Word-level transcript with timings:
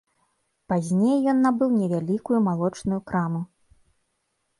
Пазней 0.71 1.19
ён 1.33 1.37
набыў 1.45 1.69
невялікі 1.81 2.39
малочную 2.47 2.99
краму. 3.13 3.41